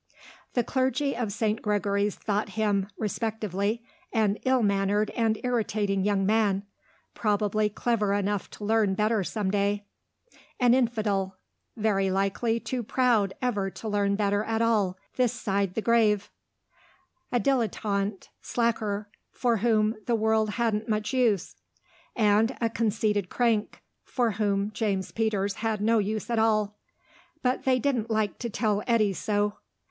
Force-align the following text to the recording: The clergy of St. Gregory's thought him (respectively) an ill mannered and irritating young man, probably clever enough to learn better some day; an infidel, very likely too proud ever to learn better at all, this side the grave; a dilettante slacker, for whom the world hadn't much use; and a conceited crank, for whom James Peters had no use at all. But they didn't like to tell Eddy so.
The 0.53 0.63
clergy 0.63 1.15
of 1.15 1.31
St. 1.31 1.61
Gregory's 1.61 2.15
thought 2.15 2.49
him 2.57 2.87
(respectively) 2.97 3.83
an 4.11 4.37
ill 4.45 4.63
mannered 4.63 5.11
and 5.11 5.37
irritating 5.43 6.03
young 6.03 6.25
man, 6.25 6.65
probably 7.13 7.69
clever 7.69 8.11
enough 8.11 8.49
to 8.57 8.65
learn 8.65 8.95
better 8.95 9.23
some 9.23 9.51
day; 9.51 9.85
an 10.59 10.73
infidel, 10.73 11.37
very 11.77 12.09
likely 12.09 12.59
too 12.59 12.81
proud 12.81 13.35
ever 13.43 13.69
to 13.69 13.87
learn 13.87 14.15
better 14.15 14.43
at 14.43 14.59
all, 14.59 14.97
this 15.17 15.33
side 15.33 15.75
the 15.75 15.83
grave; 15.83 16.31
a 17.31 17.39
dilettante 17.39 18.27
slacker, 18.41 19.07
for 19.29 19.57
whom 19.57 19.95
the 20.07 20.15
world 20.15 20.49
hadn't 20.57 20.89
much 20.89 21.13
use; 21.13 21.55
and 22.15 22.57
a 22.59 22.71
conceited 22.71 23.29
crank, 23.29 23.83
for 24.03 24.31
whom 24.31 24.71
James 24.71 25.11
Peters 25.11 25.57
had 25.57 25.79
no 25.79 25.99
use 25.99 26.27
at 26.31 26.39
all. 26.39 26.79
But 27.43 27.65
they 27.65 27.77
didn't 27.77 28.09
like 28.09 28.39
to 28.39 28.49
tell 28.49 28.81
Eddy 28.87 29.13
so. 29.13 29.57